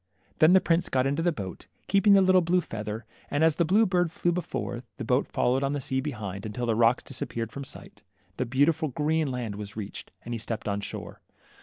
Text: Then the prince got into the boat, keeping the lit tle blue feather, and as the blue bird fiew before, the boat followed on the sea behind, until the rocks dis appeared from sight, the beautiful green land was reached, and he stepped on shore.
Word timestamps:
Then 0.39 0.53
the 0.53 0.59
prince 0.59 0.89
got 0.89 1.05
into 1.05 1.21
the 1.21 1.31
boat, 1.31 1.67
keeping 1.87 2.13
the 2.13 2.21
lit 2.23 2.33
tle 2.33 2.41
blue 2.41 2.59
feather, 2.61 3.05
and 3.29 3.43
as 3.43 3.57
the 3.57 3.65
blue 3.65 3.85
bird 3.85 4.07
fiew 4.11 4.31
before, 4.33 4.81
the 4.97 5.03
boat 5.05 5.27
followed 5.27 5.61
on 5.61 5.73
the 5.73 5.79
sea 5.79 6.01
behind, 6.01 6.43
until 6.43 6.65
the 6.65 6.73
rocks 6.73 7.03
dis 7.03 7.21
appeared 7.21 7.51
from 7.51 7.63
sight, 7.63 8.01
the 8.37 8.45
beautiful 8.47 8.87
green 8.87 9.27
land 9.29 9.53
was 9.53 9.75
reached, 9.77 10.09
and 10.25 10.33
he 10.33 10.39
stepped 10.39 10.67
on 10.67 10.81
shore. 10.81 11.21